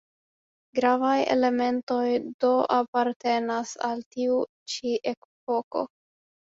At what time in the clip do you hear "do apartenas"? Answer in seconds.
2.45-3.77